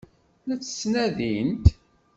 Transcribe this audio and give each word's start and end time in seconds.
La 0.47 0.55
tt-ttnadint? 0.59 1.65